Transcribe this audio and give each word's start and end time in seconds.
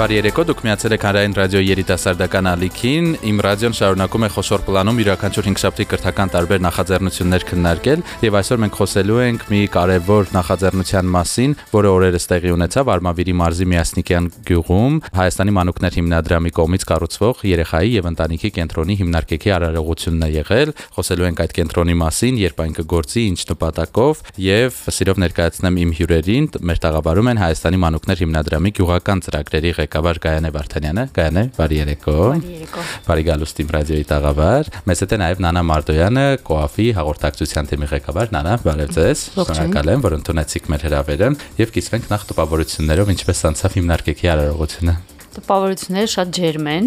Բարի 0.00 0.16
երեկո, 0.16 0.42
դուք 0.48 0.60
միացել 0.64 0.94
եք 0.96 1.02
Հանրային 1.04 1.34
ռադիոյի 1.36 1.66
երիտասարդական 1.68 2.46
ալիքին։ 2.48 3.08
Իմ 3.28 3.40
ռադիոն 3.44 3.74
շարունակում 3.76 4.22
է 4.24 4.28
խոշոր 4.32 4.62
պլանում 4.64 5.00
յուրաքանչյուր 5.02 5.48
5 5.50 5.60
շաբթի 5.60 5.84
կրթական 5.90 6.30
տարբեր 6.32 6.62
նախաձեռնություններ 6.64 7.44
քննարկել, 7.50 8.04
եւ 8.24 8.38
այսօր 8.40 8.62
մենք 8.64 8.78
խոսելու 8.80 9.20
ենք 9.20 9.44
մի 9.52 9.60
կարևոր 9.76 10.32
նախաձեռնության 10.40 11.10
մասին, 11.20 11.56
որը 11.76 11.90
օրերս 12.00 12.26
տեղի 12.32 12.54
ունեցավ 12.56 12.92
Արմավիրի 12.96 13.34
մարզի 13.44 13.68
Միասնիկյան 13.68 14.30
գյուղում, 14.48 14.96
Հայաստանի 15.20 15.54
մանուկներ 15.60 15.98
հիմնադրամի 16.00 16.54
կողմից 16.56 16.88
կառուցվող 16.88 17.44
երեխայի 17.50 17.92
եւ 18.00 18.08
ընտանիքի 18.08 18.50
կենտրոնի 18.56 18.98
հիմնարկեքի 19.04 19.54
արարողությունն 19.60 20.24
է 20.24 20.30
եղել։ 20.40 20.74
Խոսելու 20.96 21.28
ենք 21.28 21.44
այդ 21.44 21.54
կենտրոնի 21.60 21.96
մասին, 22.00 22.40
երբ 22.40 22.64
այն 22.64 22.74
կգործի, 22.80 23.24
ինչ 23.30 23.40
նպատակով 23.50 24.24
եւ 24.48 24.80
սիրով 24.96 25.22
ներկայացնեմ 25.26 25.80
իմ 25.84 25.94
հյուրերին, 26.00 26.50
մեր 26.70 26.82
տաղավարում 26.88 27.30
են 27.30 27.42
Հայաստանի 27.44 27.80
մանուկներ 27.84 28.22
հիմնադրամի 28.24 28.74
գյուղական 28.80 29.24
ծրագրերի 29.26 29.74
ղեկավար 29.90 30.18
Գայանե 30.22 30.50
Վարդանյանը։ 30.54 31.04
Գայանե, 31.16 31.42
բարի 31.56 31.78
երեկո։ 31.80 32.14
Բարի 32.14 32.52
երեկո։ 32.54 32.84
Բարի 33.08 33.24
գալուստ 33.26 33.62
իմ 33.64 33.72
ռադիոյի 33.74 34.06
տաղավար։ 34.10 34.70
Մեզ 34.86 35.02
հետ 35.02 35.14
է 35.16 35.18
նաև 35.20 35.42
Նանա 35.44 35.62
Մարդոյանը, 35.70 36.26
Կոաֆի 36.46 36.86
հաղորդակցության 37.00 37.70
թիմի 37.74 37.90
ղեկավար։ 37.90 38.34
Նանա, 38.38 38.56
բարև 38.70 38.92
ձեզ։ 38.94 39.24
Շնորհակալ 39.34 39.94
եմ, 39.96 40.04
որ 40.06 40.18
ընդունեցիք 40.20 40.70
մեր 40.70 40.84
հրավերը 40.86 41.32
եւ 41.58 41.74
կիսվենք 41.74 42.12
նախ 42.14 42.28
տպավորություններով 42.30 43.16
ինչպես 43.18 43.48
անցավ 43.50 43.80
հիմնարկեքի 43.80 44.30
արարողությունը։ 44.36 45.19
Տպավորությունները 45.30 46.10
շատ 46.10 46.30
ջերմ 46.34 46.68
են։ 46.70 46.86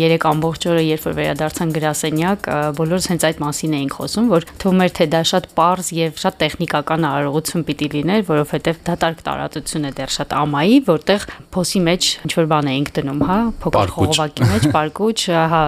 Երեք 0.00 0.24
ամբողջ 0.30 0.66
օրը 0.70 0.82
երբ 0.86 1.02
որ 1.06 1.14
վերադարձան 1.16 1.72
գրասենյակ, 1.76 2.46
բոլորս 2.78 3.08
հենց 3.12 3.26
այդ 3.28 3.42
մասին 3.42 3.74
էինք 3.76 3.96
խոսում, 3.96 4.30
որ 4.32 4.46
թվում 4.62 4.80
էր 4.86 4.94
թե 4.96 5.06
դա 5.12 5.20
շատ 5.30 5.48
པարզ 5.52 5.90
եւ 5.96 6.20
շատ 6.22 6.38
տեխնիկական 6.40 7.06
արարողություն 7.10 7.66
պիտի 7.68 7.88
լիներ, 7.96 8.22
որովհետեւ 8.30 8.80
դատարկ 8.86 9.20
տարածություն 9.26 9.84
է 9.86 9.92
դեռ 9.96 10.14
շատ 10.16 10.32
ամայի, 10.40 10.78
որտեղ 10.86 11.26
փոսի 11.56 11.82
մեջ 11.86 12.08
ինչ 12.26 12.32
որ 12.36 12.48
բան 12.56 12.70
էինք 12.72 12.90
դնում, 12.96 13.20
հա, 13.26 13.38
փոքր 13.66 13.92
խողովակի 13.96 14.48
մեջ, 14.50 14.66
պարկուճ, 14.76 15.26
հա, 15.52 15.62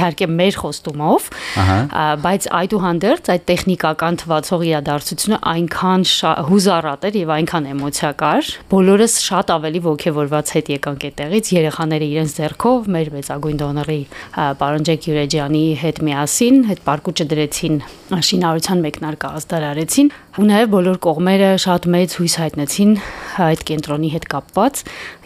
իհարկե 0.00 0.30
մեր 0.40 0.58
խոստումով, 0.64 1.28
բայց 2.24 2.48
այդուհանդերձ 2.60 3.30
այդ 3.36 3.46
տեխնիկական 3.50 4.20
թվացող 4.24 4.66
իրադարձությունը 4.70 5.40
այնքան 5.50 6.06
հուզառատ 6.50 7.06
էր 7.10 7.20
եւ 7.20 7.32
այնքան 7.36 7.70
էմոցիակար, 7.70 8.50
բոլորս 8.70 9.16
շատ 9.26 9.54
ավելի 9.56 9.80
ողջավորված 9.90 10.54
հետ 10.56 10.70
եկանք 10.76 11.08
այդտեղից 11.10 11.49
երեխաները 11.56 12.06
իրենց 12.10 12.34
ձեռքով 12.38 12.88
մեր 12.94 13.10
մեծագույն 13.14 13.60
դոնորի 13.60 13.98
պարոն 14.60 14.86
Ջեք 14.88 15.06
Յուրեջյանի 15.10 15.62
հետ 15.80 16.00
միասին 16.08 16.58
այդ 16.70 16.82
պարկուճը 16.86 17.26
դրեցին 17.30 17.76
շինարարության 18.30 18.82
մեկնարկը 18.86 19.30
ազդարարեցին 19.40 20.10
ու 20.40 20.48
նաև 20.50 20.72
բոլոր 20.74 20.98
կողմերը 21.06 21.50
շատ 21.66 21.88
մեծ 21.94 22.16
հույս 22.20 22.34
հայտնեցին 22.40 22.92
այդ 23.50 23.64
կենտրոնի 23.70 24.10
հետ 24.16 24.26
կապված 24.34 24.82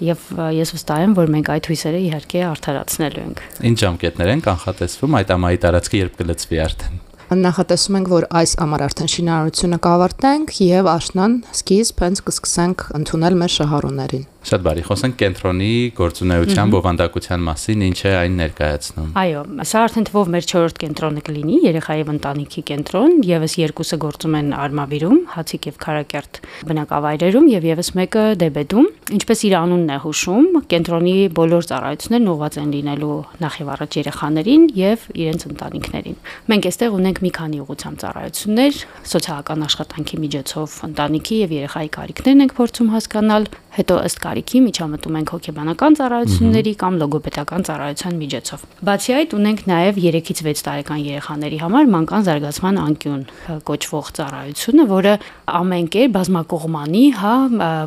եւ 0.09 0.29
ես 0.61 0.75
վստահ 0.77 1.07
եմ 1.09 1.17
որ 1.21 1.35
մենք 1.39 1.51
այդ 1.55 1.71
հույսերը 1.73 2.05
իհարկե 2.05 2.45
արդարացնելու 2.51 3.25
ենք 3.25 3.43
Ինչ 3.73 3.79
ժամկետներ 3.85 4.35
են 4.35 4.45
կանխատեսվում 4.49 5.19
այդ 5.21 5.35
ամայի 5.39 5.61
տարածքը 5.65 6.01
երբ 6.05 6.23
կլծվի 6.23 6.63
արդեն 6.69 7.03
նախատեսում 7.35 7.97
ենք, 7.99 8.11
որ 8.13 8.27
այս 8.41 8.53
ամառ 8.63 8.85
արդեն 8.85 9.11
շինարարությունը 9.15 9.79
կավարտենք 9.87 10.55
եւ 10.61 10.91
աշնան 10.93 11.37
սկիզբ 11.57 12.05
հենց 12.05 12.23
կսկսենք 12.29 12.87
ընդունել 13.01 13.39
մեր 13.41 13.55
շահառուներին։ 13.55 14.25
Շատ 14.45 14.61
բարի, 14.61 14.83
խոսենք 14.85 15.15
կենտրոնի 15.23 15.69
գործունեության 15.97 16.73
բովանդակության 16.75 17.45
մասին, 17.47 17.85
ինչ 17.87 18.01
է 18.05 18.11
այն 18.19 18.35
ներկայացնում։ 18.41 19.07
Այո, 19.17 19.45
սա 19.71 19.85
արդեն 19.87 20.07
թվով 20.11 20.29
մեր 20.35 20.49
4-րդ 20.51 20.81
կենտրոնը 20.83 21.23
կլինի, 21.25 21.57
երեխայի 21.65 22.05
ընտանիքի 22.15 22.65
կենտրոն, 22.69 23.15
եւս 23.25 23.55
երկուսը 23.63 23.99
գործում 24.05 24.37
են 24.41 24.51
Արմավիրում, 24.61 25.23
Հացիկ 25.33 25.69
եւ 25.71 25.79
Խարակերտ 25.85 26.41
բնակավայրերում 26.69 27.49
եւ 27.55 27.67
եւս 27.73 27.91
մեկը 27.97 28.25
Դեբեդում։ 28.45 28.91
Ինչպես 29.15 29.45
իր 29.49 29.57
անունն 29.65 29.95
է 29.95 29.99
հուշում, 30.05 30.47
կենտրոնի 30.75 31.17
բոլոր 31.41 31.67
ծառայություններն 31.73 32.31
ուղղված 32.35 32.59
են 32.61 32.71
լինելու 32.75 33.17
նախ 33.45 33.59
եւ 33.65 33.73
առաջ 33.75 33.99
երեխաներին 34.05 34.65
եւ 34.85 35.09
իրենց 35.25 35.47
ընտանիքներին։ 35.55 36.17
Մենք 36.53 36.69
այստեղ 36.69 36.97
ունենք 37.01 37.21
մի 37.25 37.33
քանի 37.39 37.61
ուղղությամբ 37.65 38.01
ծառայություններ, 38.05 38.81
սոցիալական 39.15 39.65
աշխատանքի 39.69 40.21
միջոցով 40.25 40.79
ընտանիքի 40.89 41.37
եւ 41.45 41.55
երեխայի 41.55 41.91
կարիքներն 41.95 42.45
ենք 42.45 42.57
փորձում 42.59 42.93
հասկանալ, 42.95 43.49
հետո 43.75 43.95
ըստ 44.05 44.19
տարիքի 44.35 44.61
միջամտում 44.65 45.17
ենք 45.21 45.31
հոգեբանական 45.31 45.97
ծառայությունների 45.99 46.71
կամ 46.81 46.95
լոգոպեդական 46.99 47.67
ծառայության 47.69 48.17
միջոցով։ 48.19 48.65
Բացի 48.89 49.15
այդ 49.15 49.35
ունենք 49.39 49.61
նաև 49.71 50.01
3-ից 50.03 50.41
6 50.43 50.65
տարեկան 50.67 51.05
երեխաների 51.05 51.59
համար 51.63 51.87
մանկան 51.95 52.27
զարգացման 52.27 52.81
անկյուն 52.83 53.23
կոչվող 53.71 54.11
ծառայությունը, 54.19 54.87
որը 54.91 55.15
ամեն 55.63 55.89
կեր 55.95 56.11
բազմակողմանի, 56.19 57.05
հա, 57.23 57.35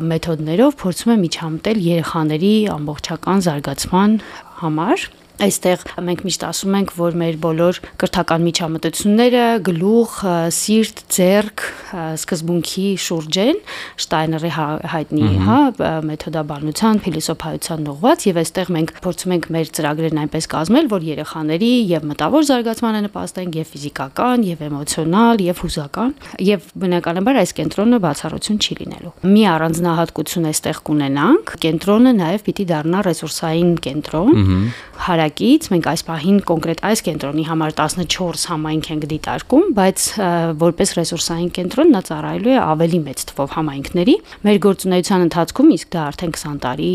մեթոդներով 0.08 0.78
փորձում 0.80 1.12
է 1.12 1.18
միջամտել 1.28 1.84
երեխաների 1.88 2.54
ամբողջական 2.78 3.44
զարգացման 3.48 4.20
համար 4.64 5.08
Այստեղ 5.38 5.82
մենք 6.02 6.22
միշտ 6.26 6.44
ասում 6.48 6.76
ենք, 6.78 6.92
որ 6.98 7.16
մեր 7.20 7.36
բոլոր 7.42 7.76
կրթական 8.02 8.42
միջամտությունները 8.42 9.42
գլուխ, 9.68 10.14
սիրտ, 10.56 11.02
ձեռք, 11.14 11.62
սկզբունքի 12.18 12.86
շուրջ 13.04 13.38
են, 13.44 13.60
Շտայների 14.02 14.50
հա, 14.56 14.66
հայտնի, 14.92 15.28
հա, 15.46 15.58
մեթոդաբանության, 16.08 16.98
փիլիսոփայության 17.06 17.86
ուղված 17.92 18.26
եւ 18.28 18.40
այստեղ 18.42 18.72
մենք 18.78 18.92
փորձում 19.04 19.34
ենք 19.36 19.46
մեր 19.54 19.70
ծրագրերն 19.78 20.20
այնպես 20.24 20.50
կազմել, 20.58 20.90
որ 20.90 21.06
երեխաների 21.08 21.70
եւ 21.86 22.08
մտավոր 22.10 22.48
զարգացմանը 22.48 23.04
նպաստեն 23.06 23.54
եւ 23.58 23.70
ֆիզիկական, 23.78 24.46
եւ 24.48 24.66
էմոցիոնալ, 24.68 25.42
եւ 25.46 25.62
հուզական, 25.62 26.12
եւ 26.48 26.68
բնականաբար 26.82 27.40
այս 27.44 27.54
կենտրոնը 27.62 28.02
բացառություն 28.08 28.58
չի 28.58 28.78
լինելու։ 28.82 29.14
Մի 29.28 29.42
առանձնահատկություն 29.54 30.48
այստեղ 30.48 30.82
կունենանք, 30.88 31.54
կենտրոնը 31.68 32.12
նաեւ 32.18 32.46
պիտի 32.48 32.68
դառնա 32.72 33.02
ռեսուրսային 33.08 33.72
կենտրոն, 33.88 34.38
հարա 35.08 35.27
որակից 35.28 35.66
մենք 35.72 35.86
այս 35.92 36.02
պահին 36.08 36.36
կոնկրետ 36.48 36.80
այս 36.88 37.00
կենտրոնի 37.04 37.44
համար 37.48 37.72
14 37.78 38.44
համայնք 38.48 38.86
ենք 38.94 39.04
դիտարկում, 39.12 39.64
բայց 39.76 40.04
որպես 40.62 40.92
ռեսուրսային 40.98 41.50
կենտրոն 41.58 41.92
նա 41.92 42.00
ծառայելու 42.08 42.52
է 42.54 42.58
ավելի 42.64 43.00
մեծ 43.04 43.24
թվով 43.28 43.52
համայնքների։ 43.58 44.14
Մեր 44.48 44.60
գործունեության 44.64 45.24
ընթացքում 45.28 45.72
իսկ 45.76 45.88
դա 45.92 46.00
արդեն 46.08 46.32
20 46.38 46.62
տարի 46.64 46.92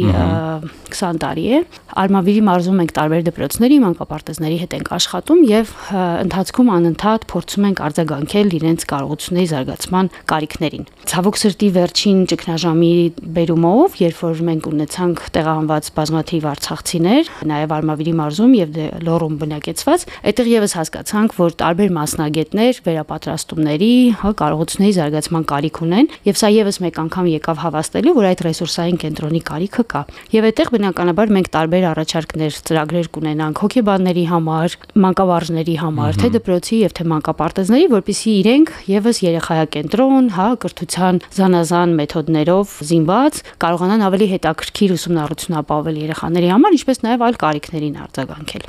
20 0.93 1.21
տարի 1.23 1.45
է։ 1.53 1.59
Արմավիրի 2.03 2.41
մարզում 2.47 2.81
ենք 2.83 2.93
տարբեր 2.97 3.23
դպրոցների, 3.29 3.77
մանկապարտեզների 3.83 4.57
հետ 4.63 4.73
ենք 4.77 4.91
աշխատում 4.97 5.41
եւ 5.53 5.73
ընթացքում 5.93 6.71
անընդհատ 6.73 7.27
փորձում 7.33 7.67
ենք 7.69 7.81
արձագանքել 7.83 8.55
իրենց 8.57 8.85
կարողությունների 8.93 9.47
զարգացման 9.53 10.11
կարիքներին։ 10.33 10.87
Ցավոք 11.13 11.39
սրտի 11.43 11.69
վերջին 11.77 12.19
ճգնաժամի 12.33 12.93
բերումով, 13.37 13.97
երբ 14.03 14.21
որ 14.23 14.43
մենք 14.49 14.69
ունեցանք 14.73 15.23
տեղահանված 15.37 15.91
բազմաթիվ 15.97 16.47
արցախցիներ, 16.53 17.31
նաեւ 17.53 17.75
Արմավիրի 17.77 18.13
մարզում 18.23 18.53
եւ 18.57 18.73
դե 18.73 18.87
լոռում 19.03 19.35
բնակեցված, 19.43 20.05
այդտեղ 20.23 20.49
եւս 20.53 20.75
հասկացանք, 20.79 21.35
որ 21.37 21.55
տարբեր 21.59 21.93
մասնագետներ 21.99 22.79
վերապատրաստումների, 22.87 23.91
հա, 24.23 24.31
կարողությունների 24.39 24.93
զարգացման 24.97 25.45
կարիք 25.53 25.79
ունեն 25.83 26.09
եւ 26.23 26.39
սա 26.39 26.49
եւս 26.53 26.79
մեկ 26.83 26.99
անգամ 27.03 27.29
եկավ 27.33 27.61
հավաստելու, 27.63 28.13
որ 28.17 28.27
այդ 28.31 28.43
ռեսուրսային 28.47 28.99
կենտրոնի 29.03 29.41
կարիքը 29.49 29.83
կա։ 29.93 30.01
Եվ 30.33 30.47
այդտեղ 30.49 30.71
բնականաբար 30.73 31.33
մենք 31.33 31.49
տարբեր 31.53 31.87
առաջարկներ, 31.93 32.57
ծրագրեր 32.69 33.09
կունենանք 33.13 33.61
հոգեբանների 33.63 34.25
համար, 34.33 34.77
մանկավարժների 35.03 35.75
համար, 35.83 36.19
թե 36.23 36.31
դպրոցի 36.37 36.79
եւ 36.83 36.95
թե 36.97 37.05
մանկապարտեզների, 37.13 37.87
որpիսի 37.93 38.33
իրենք 38.43 38.73
եւս 38.93 39.21
երեխայակենտրոն, 39.23 40.29
հա, 40.37 40.47
կրթության 40.63 41.21
զանազան 41.37 41.95
մեթոդներով 41.99 42.73
զինված 42.93 43.41
կարողանան 43.63 44.05
ավելի 44.07 44.27
հետաքրքիր 44.33 44.95
ուսումնառություն 44.97 45.59
ապահովել 45.63 45.99
երեխաների 46.03 46.51
համար, 46.53 46.77
ինչպես 46.79 47.03
նաեւ 47.03 47.25
այլ 47.27 47.39
կարիքներին 47.43 47.99
արձագանքել։ 48.13 48.65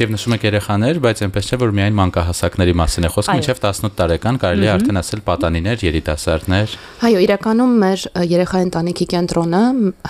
Եվ 0.00 0.12
նշում 0.12 0.34
եք 0.36 0.44
երեխաներ, 0.46 0.98
բայց 1.04 1.20
այնպես 1.26 1.48
չէ, 1.48 1.58
որ 1.62 1.72
միայն 1.76 1.96
մանկահասակների 1.96 2.74
մասին 2.76 3.06
է 3.06 3.10
խոսքը, 3.14 3.36
մինչև 3.36 3.60
18 3.62 3.94
տարեկան 3.96 4.38
կարելի 4.42 4.66
է 4.66 4.70
արդեն 4.74 5.00
ասել 5.00 5.22
պատանիներ, 5.26 5.84
երիտասարդներ։ 5.86 6.74
Այո, 7.06 7.20
իրականում 7.26 7.74
մեր 7.82 8.04
երեխայի 8.36 8.66
ընտանիքի 8.66 9.06
կենտրոնը 9.16 9.62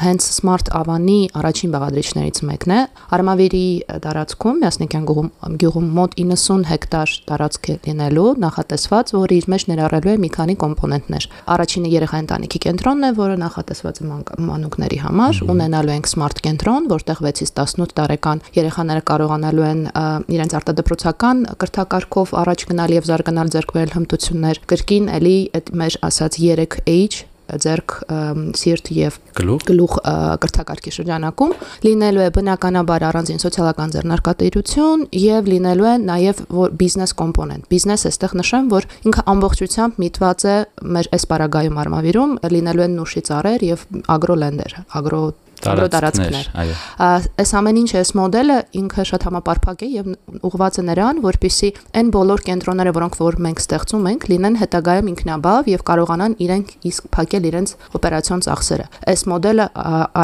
հենց 0.03 0.29
Smart 0.37 0.71
Avani 0.77 1.19
առաջին 1.37 1.75
բաղադրիչներից 1.77 2.41
մեկն 2.51 2.75
է։ 2.77 2.81
Արմավիրի 3.17 3.67
տարածքում 4.07 4.61
Միասնիկյան 4.67 5.07
գյուղում 5.07 5.31
գյուղում 5.63 5.87
մոտ 5.97 6.17
90 6.17 6.67
հեկտար 6.71 7.15
տարածք 7.31 7.71
է 7.71 7.77
լինելու 7.87 8.27
նախատեսված, 8.47 9.13
որը 9.17 9.37
իր 9.37 9.49
մեջ 9.53 9.67
ներառելու 9.71 10.13
է 10.13 10.17
մի 10.27 10.31
քանի 10.37 10.57
կոմպոնենտներ։ 10.65 11.29
Առաջինը 11.57 11.93
երեխայի 11.97 12.25
ընտանիքի 12.27 12.61
կենտրոնն 12.67 13.07
է, 13.07 13.11
որը 13.21 13.37
նախատեսված 13.47 14.01
է 14.01 14.09
մանուկների 14.47 15.01
համար, 15.07 15.41
ունենալու 15.57 15.95
ենք 15.97 16.11
Smart 16.17 16.43
կենտրոն, 16.47 16.89
որտեղ 16.93 17.23
6-ից 17.27 17.53
18 17.57 17.97
տարեկան 17.97 18.43
երեխաները 18.61 19.05
կարողանալու 19.13 19.67
են 19.69 19.81
իրենց 20.37 20.59
արտադրոցական 20.61 21.47
կրթակարգով 21.63 22.35
առաջ 22.43 22.67
գնալ 22.73 22.97
եւ 22.97 23.09
զարգանալ 23.13 23.55
ձեռք 23.57 23.73
բերել 23.77 23.97
հմտություններ։ 23.97 24.63
Կրկին 24.75 25.09
էլի 25.21 25.39
այդ 25.61 25.73
մեր 25.83 25.99
ասած 26.11 26.39
3H 26.43 27.25
ձերք 27.47 27.95
սիրտ 28.59 28.91
եւ 28.97 29.19
գլուխ 29.39 29.65
գլուխ 29.69 29.95
կրթակարգի 30.43 30.93
շրջանակում 30.97 31.53
լինելու 31.87 32.25
է 32.25 32.29
բնականաբար 32.37 33.07
առանձին 33.11 33.43
սոցիալական 33.45 33.95
ձեռնարկատիրություն 33.95 35.07
եւ 35.23 35.51
լինելու 35.53 35.89
է 35.93 35.95
նաեւ 36.07 36.43
որ 36.59 36.77
բիզնես 36.83 37.15
կոմպոնենտ 37.23 37.69
բիզնես 37.71 38.07
էստեղ 38.11 38.37
նշեմ 38.43 38.71
որ 38.75 38.89
ինքը 39.07 39.27
ամբողջությամբ 39.37 40.01
միտված 40.07 40.47
է 40.47 40.57
մեր 40.97 41.11
այս 41.17 41.29
պարագայում 41.33 41.83
արմավիրում 41.87 42.39
լինելու 42.57 42.87
են 42.87 42.97
նուշի 43.01 43.27
ծառեր 43.31 43.67
եւ 43.71 43.87
ագրոլենդեր 44.17 44.81
ագրո 45.01 45.23
տարածքներ, 45.65 46.49
այո։ 46.61 46.75
Այս 47.41 47.53
ամեն 47.59 47.79
ինչ 47.81 47.91
այս 48.01 48.11
մոդելը 48.19 48.57
ինքը 48.81 49.05
շատ 49.11 49.27
համապարփակ 49.27 49.85
է 49.87 49.89
եւ 49.97 50.11
ուղղված 50.47 50.77
է 50.77 50.85
նրան, 50.87 51.21
որպիսի 51.25 51.71
այն 51.97 52.11
բոլոր 52.17 52.43
կենտրոնները, 52.47 52.93
որոնք 52.97 53.19
որ 53.21 53.39
մենք 53.47 53.63
ստեղծում 53.65 54.09
ենք, 54.11 54.27
լինեն 54.33 54.59
հետագայում 54.61 55.11
ինքնաբավ 55.13 55.71
եւ 55.73 55.85
կարողանան 55.91 56.37
իրենք 56.47 56.75
իսկ 56.91 57.09
փակել 57.17 57.49
իրենց 57.51 57.75
օպերացիոն 57.97 58.45
ծախսերը։ 58.47 58.87
Այս 59.17 59.25
մոդելը 59.33 59.67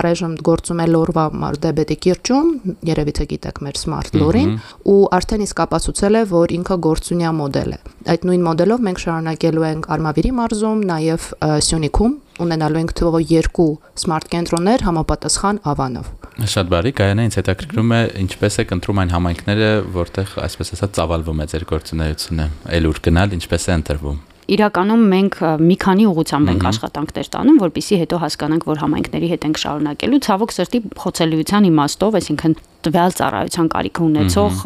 առայժմ 0.02 0.34
գործում 0.52 0.82
է 0.82 0.86
Լորվա 0.92 1.26
Մարդեբետի 1.42 1.96
կիրճում, 2.06 2.52
երևի 2.92 3.14
թե 3.18 3.26
գիտեք 3.32 3.62
մեր 3.62 3.80
Smart 3.82 4.18
Lore-ին, 4.18 4.52
ու 4.92 4.98
արդեն 5.16 5.46
իսկ 5.46 5.62
ապացուցել 5.66 6.20
է, 6.20 6.24
որ 6.32 6.56
ինքը 6.58 6.76
գործունյա 6.88 7.32
մոդել 7.40 7.72
է։ 7.72 7.78
Այդ 8.12 8.26
նույն 8.28 8.46
մոդելով 8.48 8.84
մենք 8.88 9.02
շարունակելու 9.02 9.66
ենք 9.72 9.88
Արմավիրի 9.96 10.32
մարզում, 10.42 10.84
նաեւ 10.92 11.28
Սյունիքում 11.62 12.14
ունենալու 12.42 12.82
ենք 12.82 12.92
թվով 12.98 13.22
երկու 13.32 13.68
smart 14.02 14.26
կենտրոններ 14.32 14.84
համապատասխան 14.88 15.62
ավանով։ 15.72 16.10
Շատ 16.52 16.72
բարի, 16.72 16.92
Գայանա 16.98 17.24
ինձ 17.28 17.38
հետաքրքրում 17.42 17.92
է 17.92 18.02
ինչպես 18.22 18.58
է 18.62 18.66
կընտրում 18.72 19.00
այն 19.02 19.12
համայնքները, 19.12 19.70
որտեղ 19.96 20.36
այսպես 20.48 20.74
ասած 20.76 20.98
ծավալվում 20.98 21.42
է 21.42 21.48
ձեր 21.52 21.66
գործունեությունը, 21.72 22.46
այլ 22.72 22.88
ուր 22.92 23.00
գնալ, 23.06 23.34
ինչպես 23.38 23.68
է 23.68 23.74
ընտրվում 23.82 24.20
իրականում 24.52 25.02
մենք 25.12 25.36
մի 25.62 25.76
քանի 25.82 26.06
ուղղությամբ 26.10 26.50
ենք 26.52 26.64
աշխատանքներ 26.72 27.28
տանում, 27.32 27.58
որpիսի 27.62 27.98
հետո 28.02 28.18
հասկանանք, 28.22 28.64
որ 28.68 28.80
համայնքների 28.82 29.28
հետ 29.32 29.46
ենք 29.48 29.60
շարունակելու։ 29.62 30.20
Ցավոք 30.26 30.54
սրտի 30.56 30.80
խոցելիության 31.02 31.68
իմաստով, 31.70 32.18
այսինքն 32.20 32.56
տվյալ 32.86 33.14
ծառայության 33.18 33.68
կարիք 33.72 34.00
ունեցող 34.02 34.62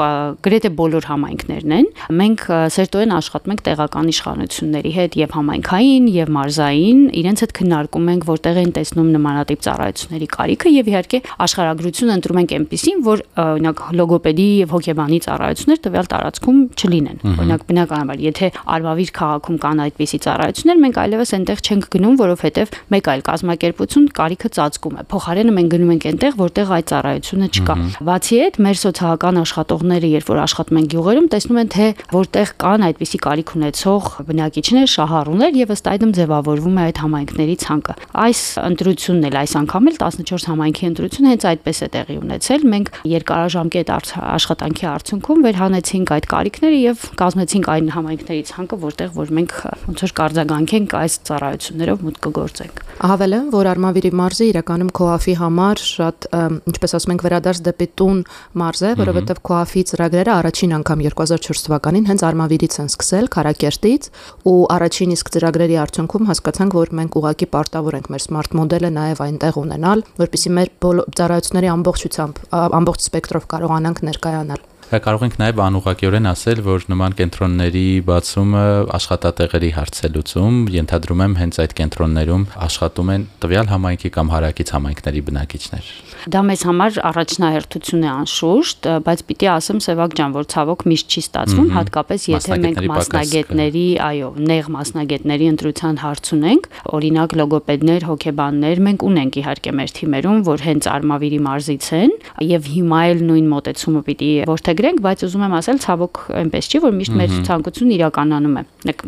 գրեթե 0.46 0.70
բոլոր 0.76 1.06
համայնքներն 1.10 1.74
են։ 1.76 1.88
Մենք 2.20 2.44
սերտորեն 2.76 3.14
աշխատում 3.16 3.54
ենք 3.56 3.62
տեղական 3.66 4.10
իշխանությունների 4.12 4.92
հետ 4.96 5.16
եւ 5.20 5.34
համայնքային 5.36 6.08
եւ 6.16 6.32
մարզային, 6.36 7.00
իրենց 7.20 7.42
հետ 7.46 7.52
քննարկում 7.56 8.10
ենք, 8.16 8.26
որտեղ 8.30 8.60
են 8.62 8.72
տեսնում 8.76 9.10
նմանատիպ 9.16 9.60
ծառայությունների 9.66 10.28
կարիքը 10.36 10.72
եւ 10.76 10.90
իհարկե 10.92 11.20
աշխարհագրություն 11.46 12.14
ընտրում 12.16 12.40
ենք 12.42 12.54
այնպեսին, 12.56 13.02
որ 13.06 13.22
օրինակ 13.46 13.82
լոգոպեդի 14.00 14.46
եւ 14.56 14.74
հոգեբանի 14.76 15.18
ծառայություններ 15.26 15.80
տվյալ 15.86 16.10
տարածքում 16.12 16.58
չլինեն։ 16.76 17.18
Օրինակ 17.36 17.66
բնականաբար, 17.70 18.22
եթե 18.26 18.50
Արմավիր 18.76 19.10
քաղաքում 19.16 19.58
կան 19.66 19.82
այդպիսի 19.86 20.20
ծառայություններ, 20.26 20.80
մենք 20.86 21.00
այլևս 21.06 21.32
այնտեղ 21.36 21.62
չենք 21.66 21.88
գնում, 21.96 22.16
որովհետեւ 22.20 22.76
մեկ 22.96 23.10
այլ 23.12 23.24
կազմակերպություն 23.26 24.06
կարիքը 24.16 24.50
ծածկում 24.56 24.96
է։ 24.96 25.06
Փոխարենը 25.12 25.54
մենք 25.56 25.70
գնում 25.76 25.92
ենք 25.96 26.06
այնտեղ, 26.10 26.36
որտեղ 26.46 26.72
այդ 26.76 26.86
ծառայությունը 26.90 27.48
չկա։ 27.56 27.76
Բացի 28.06 28.36
այդ, 28.38 28.56
մեր 28.62 28.76
սոցիալական 28.78 29.38
աշխատողները, 29.40 30.08
երբ 30.12 30.28
որ 30.30 30.38
աշխատում 30.44 30.76
են 30.78 30.84
գյուղերում, 30.92 31.24
տեսնում 31.32 31.56
են, 31.58 31.70
թե 31.74 31.86
որտեղ 32.12 32.50
կան 32.62 32.84
այդպիսի 32.86 33.18
կարիք 33.24 33.50
ունեցող 33.56 34.10
բնակիչներ, 34.28 34.90
շահառուներ 34.92 35.56
եւ 35.58 35.72
ըստ 35.74 35.88
այդմ 35.90 36.12
ձևավորվում 36.14 36.76
է 36.76 36.84
այդ 36.86 37.00
համայնքների 37.02 37.56
ցանկը։ 37.66 37.96
Այս 38.22 38.42
ընտրությունն 38.62 39.26
էլ 39.26 39.38
այս 39.42 39.56
անգամ 39.58 39.90
էլ 39.90 39.98
14 40.06 40.46
համայնքի 40.46 40.86
ընտրությունը 40.86 41.32
հենց 41.34 41.46
այդպես 41.50 41.82
է 41.82 41.88
տեղի 41.96 42.16
ունեցել։ 42.22 42.66
Մենք 42.76 42.92
երկարաժամկետ 43.16 43.90
աշխատանքի 43.96 44.86
արդյունքում 44.86 45.42
վերհանեցինք 45.46 46.14
այդ 46.14 46.30
կարիքները 46.36 46.78
եւ 46.86 47.06
կազմեցինք 47.26 47.70
այն 47.74 47.90
համայնքների 47.96 48.46
ցանկը, 48.46 48.80
որտեղ 48.86 49.10
որ 49.16 49.34
մենք 49.36 49.56
ոնց 49.86 50.06
որ 50.06 50.14
կարձագանքենք 50.20 50.96
այս 51.00 51.18
ծառայություններով 51.26 52.06
մուտք 52.06 52.22
կգործենք։ 52.26 52.82
Հավելեմ, 52.96 53.48
որ 53.52 53.68
Արմավիրի 53.72 54.10
մարզը 54.16 54.46
իրականում 54.50 54.90
կոաֆի 54.96 55.34
համար 55.36 55.82
շատ 55.86 56.28
ինչպես 56.70 56.96
ասում 56.96 57.12
ենք 57.16 57.24
վերադարձ 57.26 57.60
դեպի 57.66 57.88
տուն 58.00 58.20
մարզ 58.60 58.82
է, 58.86 58.90
որովհետև 59.00 59.40
Քոաֆի 59.48 59.82
ծրագրերը 59.90 60.32
առաջին 60.36 60.76
անգամ 60.76 61.02
2004 61.06 61.64
թվականին 61.66 62.08
հենց 62.10 62.24
Արմավիրից 62.28 62.78
են 62.82 62.90
սկսել 62.92 63.30
Քարակերտից 63.36 64.08
ու 64.46 64.56
առաջին 64.76 65.16
իսկ 65.16 65.32
ծրագրերի 65.36 65.80
արդյունքում 65.86 66.30
հասկացանք, 66.30 66.78
որ 66.80 66.94
մենք 67.00 67.18
ուղակի 67.20 67.50
պարտավոր 67.56 67.98
ենք 68.00 68.10
մեր 68.12 68.24
smart 68.26 68.56
մոդելը 68.60 68.92
նաև 69.00 69.24
այնտեղ 69.26 69.60
ունենալ, 69.66 70.06
որպեսզի 70.22 70.54
մեր 70.60 70.72
ծառայությունների 71.16 71.72
ամբողջությամբ 71.76 72.40
ամբողջ 72.80 73.06
սպեկտրով 73.06 73.50
կարողանանք 73.56 74.02
ներկայանալ։ 74.10 74.66
Կարող 74.86 75.22
ենք 75.26 75.34
նաև 75.40 75.60
անուղակիորեն 75.64 76.28
ասել, 76.30 76.60
որ 76.62 76.84
նման 76.86 77.14
կենտրոնների 77.18 77.80
բացումը 78.06 78.60
աշխատատեղերի 78.94 79.70
հարց 79.74 79.96
է 80.06 80.10
լուծում, 80.14 80.60
ենթադրում 80.76 81.22
եմ 81.26 81.32
հենց 81.40 81.58
այդ 81.64 81.72
կենտրոններում 81.80 82.44
աշխատում 82.66 83.10
են 83.16 83.24
տվյալ 83.42 83.66
համայնքի 83.72 84.10
կամ 84.14 84.30
հարակից 84.30 84.70
համայնքների 84.76 85.22
բնակիչներ։ 85.26 85.88
Դա 86.30 86.42
մեզ 86.46 86.62
համար 86.70 87.00
առաջնահերթություն 87.10 88.06
է 88.06 88.10
անշուշտ, 88.14 88.88
բայց 89.10 89.24
պիտի 89.26 89.50
ասեմ 89.56 89.82
Սևակ 89.86 90.14
ջան, 90.22 90.36
որ 90.36 90.46
ցավոք 90.54 90.86
միշտ 90.86 91.06
չի 91.16 91.22
ստացվում, 91.26 91.68
հատկապես 91.76 92.28
եթե 92.30 92.58
մենք 92.62 92.80
մասնագետների, 92.94 93.86
այո, 94.06 94.30
նեղ 94.46 94.70
մասնագետների 94.76 95.50
ընտրության 95.50 96.00
հարց 96.06 96.32
ունենք, 96.36 96.70
օրինակ 96.94 97.36
լոգոպեդներ, 97.42 98.06
հոգեբաններ, 98.06 98.82
մենք 98.86 99.06
ունենք 99.06 99.38
իհարկե 99.42 99.76
մեր 99.76 99.94
թիմերում, 99.96 100.40
որ 100.46 100.66
հենց 100.66 100.90
Արմավիրի 100.96 101.40
մարզից 101.46 101.86
են, 101.96 102.16
եւ 102.46 102.70
հիմա 102.76 103.00
էլ 103.06 103.22
նույն 103.26 103.46
մոտեցումը 103.56 104.02
պիտի 104.06 104.30
որդեգրենք, 104.76 105.00
բայց 105.00 105.22
ուզում 105.26 105.44
եմ 105.46 105.54
ասել, 105.56 105.78
ցավոք 105.80 106.18
այնպես 106.36 106.66
չի, 106.68 106.78
որ 106.84 106.92
միշտ 106.96 107.14
մեր 107.16 107.34
ցանկությունն 107.46 107.92
իրականանում 107.96 108.56
է։ 108.56 108.62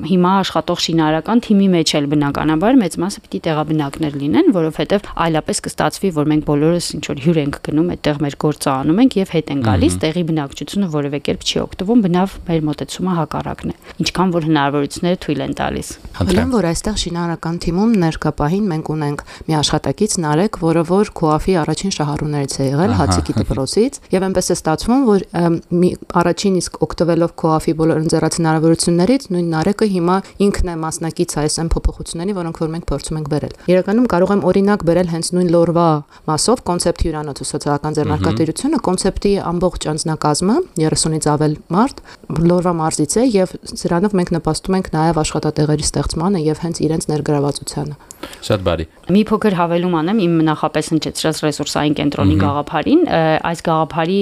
Հիմա 0.08 0.30
աշխատող 0.38 0.80
շինարարական 0.84 1.42
թիմի 1.44 1.68
մեջ 1.74 1.92
էլ 1.98 2.06
բնականաբար 2.08 2.78
մեծ 2.78 2.96
մասը 2.98 3.22
պիտի 3.28 3.40
տեղաբնակներ 3.48 4.16
լինեն, 4.18 4.48
որովհետեւ 4.56 5.08
այլապես 5.28 5.60
կստացվի, 5.68 6.10
որ 6.18 6.28
մենք 6.32 6.42
բոլորս 6.48 6.88
ինչ 6.98 7.04
որ 7.08 7.22
հյուր 7.28 7.40
ենք 7.44 7.58
գնում, 7.68 7.88
այդտեղ 7.98 8.20
մեր 8.24 8.36
գործը 8.48 8.70
անում 8.78 9.02
ենք 9.04 9.18
եւ 9.18 9.32
հետ 9.36 9.52
են 9.52 9.60
գալիս, 9.68 9.98
տեղի 10.08 10.22
բնակչությունը 10.28 10.88
որևէ 10.98 11.18
կերպ 11.28 11.42
չի 11.48 11.58
օգտվում, 11.68 12.02
բնավ 12.08 12.36
մեր 12.48 12.60
մոտեցումը 12.68 13.12
հակառակն 13.18 13.68
է։ 13.68 13.76
Ինչքան 13.98 14.32
որ 14.38 14.48
հնարավորությունները 14.48 15.20
թույլ 15.28 15.42
են 15.48 15.54
տալիս։ 15.58 15.88
Հնդրեմ, 16.18 16.50
որ 16.58 16.68
այստեղ 16.68 16.98
շինարարական 17.02 17.56
թիմում 17.68 17.92
ներկապահին 17.98 18.68
մենք 18.72 18.90
ունենք 18.94 19.24
մի 19.48 19.58
աշխատակից 19.58 20.16
Նարեկ, 20.18 20.58
որը 20.62 20.82
որ 20.88 21.12
Քուաֆի 21.18 21.54
առաջին 21.62 21.94
շահառուներից 21.98 22.54
է 22.58 22.68
եղել 22.68 22.94
Հացիկի 22.98 23.34
դպրոցից 23.38 23.98
եւ 24.14 24.26
այնպես 24.28 24.48
է 24.48 24.56
ստացվում, 24.58 25.02
որ 25.08 25.26
մի 25.68 25.90
առաջին 26.20 26.58
իսկ 26.58 26.78
օգտվելով 26.86 27.32
Քուաֆի 27.38 27.74
բոլոր 27.78 28.00
ընձեռած 28.02 28.38
հնարավորություններից 28.38 29.26
նույն 29.34 29.48
Նարեկը 29.54 29.88
հիմա 29.94 30.16
ինքն 30.48 30.68
է 30.68 30.76
մասնակից 30.84 31.34
այս 31.42 31.58
այն 31.62 31.70
փոփոխությունների, 31.74 32.36
որոնք 32.38 32.60
որ 32.62 32.72
մենք 32.74 32.86
փորձում 32.88 33.18
ենք 33.18 33.28
բերել։ 33.32 33.54
Իրականում 33.68 34.08
կարող 34.12 34.32
եմ 34.34 34.42
օրինակ 34.48 34.84
բերել 34.88 35.12
հենց 35.12 35.30
նույն 35.38 35.50
Լորվա 35.54 35.88
մասով 36.28 36.62
կոնցեպտ 36.68 37.04
հյուրանոց 37.08 37.38
ու 37.38 37.48
սոցիալական 37.48 37.98
ձեռնարկատիրությունը 37.98 38.82
կոնցեպտի 38.88 39.32
ամբողջ 39.48 39.88
անձնակազմը 39.92 40.56
30-ից 40.78 41.28
ավել 41.34 41.58
մարդ 41.78 42.02
Լորվա 42.48 42.72
մարզից 42.78 43.18
է 43.18 43.26
եւ 43.38 43.56
սրանով 43.78 44.16
մենք 44.18 44.34
նպաստում 44.38 44.78
ենք 44.78 44.92
նաեւ 44.98 45.22
աշխատատեղերի 45.24 45.88
ստեղծմանը 45.88 46.44
եւ 46.48 46.62
հենց 46.68 46.82
իրենց 46.88 47.08
ներգրավվածությանը։ 47.12 48.17
Շատ 48.48 48.64
բարի։ 48.66 48.86
Մի 49.08 49.22
փոքր 49.28 49.54
հավելում 49.58 49.94
անեմ 49.98 50.18
իմ 50.24 50.34
նախապես 50.48 50.88
հնչեցրած 50.92 51.38
ռեսուրսային 51.44 51.94
կենտրոնի 51.98 52.36
գաղափարին, 52.42 53.02
այս 53.48 53.62
գաղափարի 53.68 54.20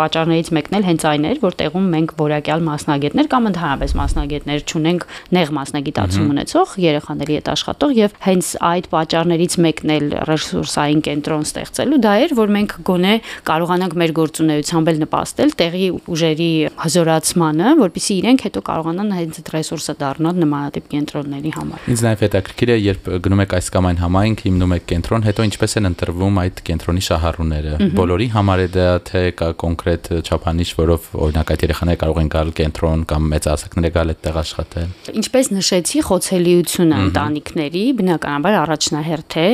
պատճառներից 0.00 0.50
մեկն 0.56 0.76
էլ 0.78 0.86
հենց 0.90 1.06
այն 1.10 1.26
էր, 1.30 1.40
որ 1.44 1.56
տեղում 1.60 1.88
մենք 1.94 2.14
որակյալ 2.20 2.64
մասնագետներ 2.70 3.30
կամ 3.30 3.48
ընդհանրապես 3.50 3.94
մասնագետներ 4.00 4.64
ճունենք 4.70 5.06
նեղ 5.34 5.52
մասնագիտացում 5.60 6.30
ունեցող 6.30 6.74
երեխաների 6.84 7.38
հետ 7.40 7.50
աշխատող 7.50 7.94
եւ 8.00 8.14
հենց 8.26 8.50
այդ 8.70 8.88
պատճառներից 8.94 9.56
մեկն 9.66 9.94
էլ 9.96 10.06
ռեսուրսային 10.30 11.02
կենտրոն 11.10 11.44
ստեղծելու 11.50 12.00
դա 12.06 12.14
էր, 12.20 12.34
որ 12.40 12.54
մենք 12.60 12.74
գոնե 12.90 13.14
կարողանանք 13.50 13.96
մեր 14.00 14.14
գործունեությամբ 14.20 14.90
էլ 14.90 15.00
նպաստել 15.00 15.54
տեղի 15.60 15.86
ուժերի 16.10 16.50
հզորացմանը, 16.84 17.74
որpիսի 17.80 18.16
իրենք 18.20 18.44
հետո 18.50 18.62
կարողանան 18.70 19.14
հենց 19.20 19.40
այդ 19.40 19.50
ռեսուրսը 19.54 19.94
դառնալ 20.00 20.40
նմանատիպ 20.44 20.90
կենտրոնների 20.94 21.52
համար։ 21.56 21.88
Ինձ 21.90 22.04
նաև 22.06 22.24
հետաքրքիր 22.26 22.70
է, 22.70 22.78
երբ 22.90 23.10
գնում 23.30 23.44
եք 23.44 23.52
այս 23.54 23.68
կամ 23.70 23.86
այն 23.86 23.98
համայնք, 24.00 24.40
հիմնում 24.42 24.72
եք 24.74 24.84
կենտրոն, 24.90 25.24
հետո 25.28 25.44
ինչպես 25.46 25.76
են 25.78 25.88
ընտրվում 25.90 26.38
այդ 26.40 26.60
կենտրոնի 26.66 27.02
շահառուները։ 27.06 27.74
Բոլորի 27.94 28.26
համար 28.34 28.62
է 28.64 28.66
դա 28.74 28.86
թե 29.06 29.22
կա 29.38 29.48
կոնկրետ 29.60 30.08
չափանիշ, 30.26 30.72
որով 30.80 31.06
օրինակ 31.26 31.52
այդ 31.54 31.62
երեխաները 31.66 32.00
կարող 32.00 32.18
են 32.20 32.30
գալ 32.34 32.50
կենտրոն 32.58 33.04
կամ 33.10 33.28
մեծահասակները 33.30 33.92
գալ 33.94 34.10
այդտեղ 34.10 34.40
աշխատել։ 34.40 34.90
Ինչպես 35.20 35.50
նշեցի, 35.54 36.02
խոցելիությունը 36.10 36.98
ընտանիքների 37.06 37.84
բնականաբար 38.00 38.58
առաջնահերթ 38.60 39.38
է 39.38 39.46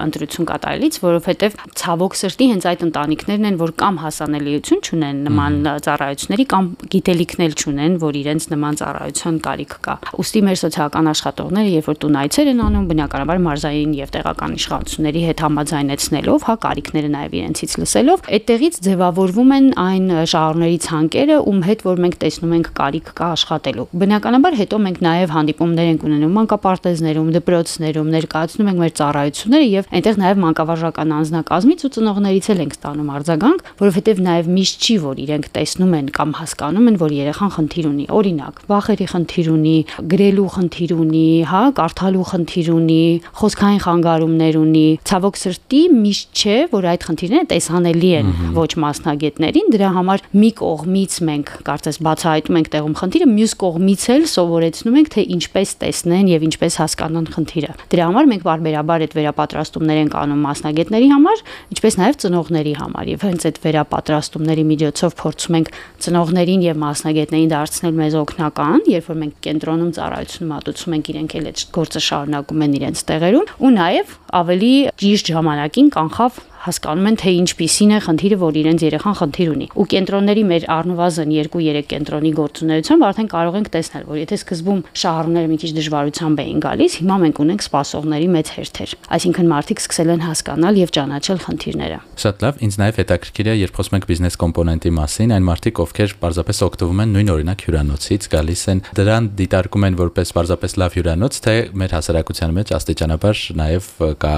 ընտրություն 0.00 0.48
կատարելիս, 0.48 1.00
որովհետև 1.04 1.60
ցավոք 1.80 2.18
սրտի 2.20 2.48
հենց 2.50 2.68
այդ 2.70 2.84
ընտանիքներն 2.88 3.48
են, 3.50 3.60
որ 3.60 3.74
կամ 3.84 4.00
հասանելիություն 4.00 4.80
չունեն 4.80 5.20
նման 5.28 5.60
ծառայությունների 5.84 6.46
կամ 6.50 6.70
գիտելիքներ 6.94 7.56
չունեն, 7.60 7.98
որ 8.00 8.20
իրենց 8.20 8.48
նման 8.54 8.80
ծառայության 8.80 9.40
կարիք 9.44 9.74
կա։ 9.84 9.94
Ոստի 10.20 10.42
մեր 10.46 10.60
սոցիալական 10.60 11.10
աշխատողները, 11.10 11.72
երբ 11.80 11.90
որ 11.90 12.00
տուն 12.00 12.18
այցեր 12.20 12.50
են 12.50 12.62
անում, 12.70 12.86
բնականաբար 13.10 13.38
մարզային 13.42 13.94
եւ 13.98 14.10
տեղական 14.14 14.52
իշխանությունների 14.54 15.20
հետ 15.26 15.40
համաձայնեցնելով, 15.42 16.44
հա 16.46 16.54
կարիքները 16.62 17.08
նաեւ 17.10 17.32
իրենցից 17.40 17.72
լսելով, 17.80 18.20
այդտեղից 18.36 18.76
ձևավորվում 18.86 19.50
են 19.56 19.66
այն 19.82 20.06
շահառուների 20.30 20.78
ցանկերը, 20.86 21.38
ում 21.50 21.60
հետ 21.66 21.82
որ 21.90 22.02
մենք 22.04 22.16
տեսնում 22.22 22.54
ենք 22.54 22.70
կարիք 22.80 23.10
կա 23.18 23.30
աշխատելու։ 23.34 23.86
Բնականաբար 24.00 24.58
հետո 24.60 24.80
մենք 24.86 25.02
նաև 25.10 25.34
հանդիպումներ 25.34 25.90
ենք 25.90 26.04
ունենում 26.06 26.36
մանկապարտեզներում, 26.38 27.30
դպրոցներում, 27.34 28.12
ներկայացնում 28.14 28.70
ենք 28.70 28.80
մեր 28.80 28.94
ծառայությունները 29.00 29.66
եւ 29.70 29.90
այնտեղ 29.90 30.20
նաև 30.20 30.40
մանկավարժական 30.46 31.14
անձնակազմից 31.18 31.80
ու 31.80 31.92
ծնողներից 31.98 32.50
էլ 32.54 32.60
ենք 32.60 32.74
ստանում 32.78 33.10
արձագանք, 33.10 33.66
որովհետեւ 33.80 34.22
նաև 34.30 34.50
միշտ 34.60 34.86
չի 34.86 34.96
որ 35.00 35.22
իրենք 35.24 35.50
տեսնում 35.56 35.94
են 36.00 36.10
կամ 36.20 36.30
հասկանում 36.40 36.90
են, 36.90 36.98
որ 37.00 37.14
երեխան 37.20 37.54
խնդիր 37.56 37.86
ունի։ 37.90 38.04
Օրինակ, 38.20 38.60
վախերի 38.70 39.06
խնդիր 39.10 39.50
ունի, 39.50 39.76
գրելու 40.10 40.48
խնդիր 40.54 40.92
ունի, 41.00 41.26
հա, 41.50 41.62
կարդալու 41.80 42.26
խնդիր 42.30 42.70
ունի, 42.76 42.99
խոսքային 43.40 43.80
խանգարումներ 43.84 44.58
ունի։ 44.60 44.84
Ցավոք 45.10 45.38
սրտի 45.40 45.82
միշտ 45.94 46.40
չէ, 46.40 46.56
որ 46.74 46.88
այդ 46.90 47.06
խնդիրները 47.10 47.48
տեսանելի 47.50 48.10
են 48.20 48.30
ոչ 48.56 48.70
մասնագետներին, 48.84 49.70
դրա 49.74 49.90
համար 49.96 50.24
մի 50.40 50.50
կողմից 50.60 51.16
մենք 51.30 51.52
կարծես 51.70 52.00
բացահայտում 52.06 52.58
ենք 52.60 52.70
տեղում 52.74 52.96
խնդիրը, 53.00 53.28
մյուս 53.30 53.54
կողմից 53.60 54.04
էլ 54.14 54.26
սովորեցնում 54.30 54.98
ենք 55.00 55.10
թե 55.14 55.24
ինչպես 55.36 55.74
տեսնեն 55.80 56.30
եւ 56.30 56.46
ինչպես 56.50 56.78
հասկանան 56.80 57.28
խնդիրը։ 57.34 57.72
Դրա 57.90 58.08
համար 58.10 58.30
մենք 58.30 58.44
բարբերաբար 58.50 59.04
այդ 59.06 59.16
վերապատրաստումներ 59.20 60.00
ենք 60.00 60.16
անում 60.20 60.44
մասնագետների 60.50 61.08
համար, 61.10 61.42
ինչպես 61.74 61.98
նաեւ 62.00 62.18
ծնողների 62.24 62.74
համար 62.80 63.10
եւ 63.10 63.24
հենց 63.30 63.46
այդ 63.50 63.60
վերապատրաստումների 63.64 64.64
միջոցով 64.70 65.16
փորձում 65.20 65.58
ենք 65.60 65.70
ծնողներին 66.04 66.64
եւ 66.66 66.80
մասնագետներին 66.80 67.50
դարձնել 67.50 67.94
մեզ 68.00 68.16
օգնական, 68.20 68.78
երբ 68.90 69.10
որ 69.10 69.18
մենք 69.20 69.34
կենտրոնում 69.46 69.92
ծառայություն 69.96 70.50
մատուցում 70.50 70.96
ենք 70.96 71.10
իրենք 71.10 71.34
էլ 71.40 71.48
այդ 71.50 71.64
գործը 71.76 72.00
շարունակում 72.10 72.64
են 72.66 72.76
իրենց 72.80 72.89
տեղերում 73.10 73.50
ու 73.60 73.72
նաեւ 73.76 74.14
ավելի 74.40 74.72
ճիշտ 75.00 75.30
ժամանակին 75.34 75.90
կանխավ 75.94 76.40
հասկանում 76.60 77.08
են 77.10 77.16
թե 77.20 77.32
ինչպիսին 77.40 77.92
է 77.96 77.98
խնդիրը, 78.04 78.36
որ 78.40 78.58
իրենց 78.60 78.82
երեխան 78.84 79.16
խնդիր 79.20 79.50
ունի։ 79.50 79.66
Ու 79.80 79.86
կենտրոնների 79.90 80.42
մեր 80.50 80.64
առնվազն 80.76 81.32
2-3 81.32 81.86
կենտրոնի 81.90 82.32
գործունեությամբ 82.36 83.06
արդեն 83.10 83.30
կարող 83.30 83.56
ենք 83.60 83.70
տեսնել, 83.76 84.04
որ 84.10 84.18
եթե 84.20 84.38
սկզբում 84.40 84.80
շահառուները 85.00 85.50
մի 85.50 85.58
քիչ 85.60 85.70
դժվարությամբ 85.80 86.42
էին 86.44 86.60
գալիս, 86.60 86.96
հիմա 87.00 87.16
մենք 87.24 87.40
ունենք 87.40 87.64
սպասողների 87.64 88.28
մեծ 88.36 88.52
հերթեր։ 88.60 88.94
Այսինքն 89.10 89.50
մարդիկ 89.50 89.80
սկսել 89.80 90.10
են 90.10 90.24
հասկանալ 90.26 90.80
եւ 90.80 90.92
ճանաչել 91.00 91.40
խնդիրները։ 91.48 91.98
Շատ 92.20 92.44
լավ, 92.44 92.60
ինձ 92.60 92.78
նաև 92.80 93.00
հետաքրքիր 93.00 93.50
է, 93.50 93.54
երբ 93.60 93.80
խոսում 93.80 93.96
ենք 93.96 94.06
բիզնես 94.10 94.38
կոմպոնենտի 94.40 94.92
մասին, 95.00 95.34
այն 95.40 95.46
մարդիկ, 95.48 95.80
ովքեր 95.80 96.14
պարզապես 96.20 96.62
օգտվում 96.68 97.00
են 97.00 97.14
նույն 97.16 97.32
օրինակ 97.34 97.64
հյուրանոցից, 97.70 98.28
գալիս 98.34 98.64
են, 98.70 98.82
դրան 99.00 99.30
դիտարկում 99.40 99.86
են 99.88 99.98
որպես 100.00 100.34
պարզապես 100.36 100.76
լավ 100.80 100.98
հյուրանոց, 101.00 101.40
թե 101.40 101.54
մեր 101.80 101.94
հասարակության 101.96 102.54
մեջ 102.60 102.74
աստիճանաբար 102.80 103.44
նաև 103.60 103.90
կա 104.20 104.34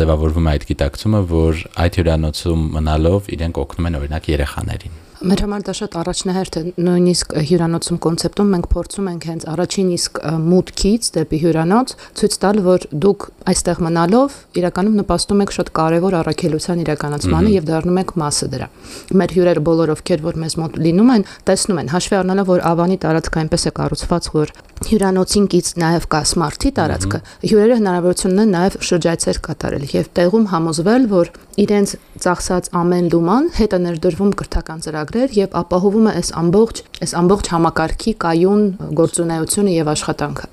ձևավորվում 0.00 0.50
այդ 0.56 0.66
գիտակցումը, 0.70 1.22
որ 1.36 1.65
այդ 1.84 1.98
հյուրանոցում 2.00 2.62
մնալով 2.76 3.32
իրենք 3.36 3.60
օգնում 3.64 3.90
են 3.90 3.98
օրինակ 4.02 4.30
երեխաներին։ 4.36 5.05
Մեր 5.16 5.40
համար 5.46 5.62
դա 5.64 5.72
շատ 5.78 5.94
առաջնահերթ 5.96 6.56
է, 6.60 6.62
նույնիսկ 6.76 7.30
հյուրանոցում 7.48 7.98
կոնցեպտում 8.04 8.50
մենք 8.52 8.66
փորձում 8.72 9.06
ենք 9.12 9.22
հենց 9.30 9.46
առաջին 9.48 9.92
իսկ 9.96 10.18
մուտքից 10.44 11.08
դեպի 11.16 11.38
հյուրանոց 11.40 11.94
ցույց 12.20 12.36
տալ, 12.42 12.60
որ 12.66 12.84
դուք 13.06 13.26
այստեղ 13.48 13.80
մնալով 13.86 14.36
իրականում 14.60 14.98
նպաստում 15.00 15.42
եք 15.46 15.54
շատ 15.56 15.72
կարևոր 15.80 16.16
առաքելության 16.20 16.82
իրականացմանը 16.84 17.54
եւ 17.56 17.66
դառնում 17.72 18.00
եք 18.04 18.12
մասը 18.20 18.48
դրա։ 18.52 18.68
Մեր 19.16 19.34
հյուրերը 19.36 19.64
բոլոր 19.66 19.92
ովքեր 19.96 20.24
որ 20.26 20.40
մեզ 20.44 20.56
մոտ 20.60 20.78
լինում 20.84 21.12
են, 21.16 21.26
տեսնում 21.48 21.80
են, 21.80 21.90
հաշվի 21.96 22.16
առնելով, 22.20 22.50
որ 22.52 22.64
Ավանի 22.66 22.96
տարածքը 23.06 23.40
այնպես 23.46 23.66
է 23.66 23.72
կառուցված, 23.76 24.30
որ 24.36 24.52
հյուրանոցին 24.86 25.46
կից 25.56 25.68
նաև 25.80 26.06
կա 26.12 26.20
սմարթի 26.26 26.70
տարածքը, 26.76 27.20
հյուրերը 27.46 27.76
հնարավորություն 27.80 28.34
ունեն 28.36 28.50
նաև 28.56 28.76
շրջայցեր 28.90 29.38
կատարել 29.46 29.86
եւ 29.96 30.10
տեղում 30.18 30.48
համոզվել, 30.52 31.06
որ 31.16 31.30
իրենց 31.56 31.94
ծախսած 32.26 32.68
ամեն 32.76 33.08
լուման 33.14 33.48
հետը 33.56 33.78
ներդրվում 33.86 34.32
կրթական 34.36 34.84
ծրագրեր 35.06 35.34
եւ 35.36 35.54
ապահովում 35.60 36.06
է 36.06 36.12
այս 36.18 36.30
ամբողջ 36.40 36.78
այս 36.96 37.12
ամբողջ 37.20 37.48
համակարգի 37.52 38.12
կայուն 38.22 38.62
գործունեությունը 38.98 39.72
եւ 39.76 39.90
աշխատանքը։ 39.92 40.46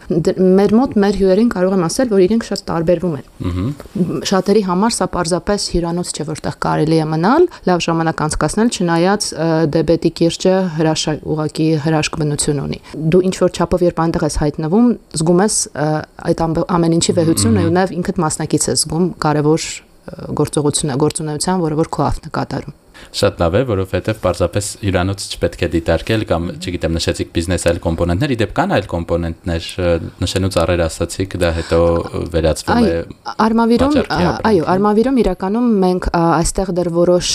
Մեր 0.44 0.74
մոտ 0.78 0.96
մեր 1.04 1.18
հյուրերին 1.22 1.50
կարող 1.54 1.76
եմ 1.78 1.86
ասել, 1.88 2.10
որ 2.14 2.24
իրենք 2.24 2.48
շատ 2.50 2.64
տարբերվում 2.70 3.16
են։ 3.20 4.28
Շատերի 4.30 4.64
համար 4.68 4.96
սա 4.98 5.08
պարզապես 5.14 5.68
հյուրանոց 5.74 6.12
չէ, 6.14 6.26
որտեղ 6.34 6.58
կարելի 6.64 7.00
է 7.00 7.08
մնալ, 7.14 7.48
լավ 7.70 7.84
ժամանակ 7.88 8.24
անցկасնել, 8.28 8.74
չնայած 8.74 9.30
դեբետի 9.74 10.12
կիրճը 10.20 10.56
հրաշ 10.78 11.04
ուղակի 11.34 11.70
հրաշք 11.88 12.20
բնություն 12.24 12.62
ունի։ 12.64 12.80
Դու 13.14 13.24
ինչ 13.24 13.36
որ 13.44 13.56
չափով 13.58 13.88
երբ 13.88 14.04
այնտեղ 14.04 14.28
ես 14.28 14.38
հայտնվում, 14.44 14.94
զգում 15.24 15.44
ես 15.44 15.58
այդ 16.34 16.46
ամեն 16.78 16.98
ինչի 17.00 17.18
վեհությունը 17.24 17.68
ու 17.68 17.74
նաև 17.80 17.98
ինքդ 18.04 18.24
մասնակից 18.28 18.70
ես 18.74 18.84
զգում 18.84 19.10
կարևոր 19.24 19.68
գործողությունը, 20.44 21.00
գործունեության, 21.00 21.64
որը 21.64 21.80
որ 21.80 21.94
քո 21.96 22.08
ավն 22.12 22.28
է 22.28 22.34
կատարում 22.36 22.80
շատ 23.14 23.42
լավ 23.44 23.58
է, 23.58 23.62
որովհետև 23.72 24.20
պարզապես 24.24 24.70
հյուրանոց 24.84 25.26
չպետք 25.34 25.64
է 25.64 25.70
դիտարկել 25.74 26.26
կամ, 26.30 26.50
չգիտեմ, 26.60 26.98
նշեցիք 27.00 27.32
բիզնես 27.34 27.66
այլ 27.72 27.80
կոմպոնենտներ, 27.88 28.34
իդեպ 28.36 28.54
կան 28.60 28.76
այլ 28.78 28.88
կոմպոնենտներ, 28.94 29.70
նշենուց 30.24 30.58
առեր 30.64 30.84
ասացիք, 30.84 31.38
դա 31.44 31.52
հետո 31.58 31.80
վերածվում 32.34 32.84
է 32.84 32.94
Արմավիրում, 33.44 33.98
այո, 34.52 34.68
Արմավիրում 34.74 35.18
իրականում 35.24 35.70
մենք 35.84 36.10
այստեղ 36.14 36.74
դեռ 36.78 36.90
որոշ 36.94 37.32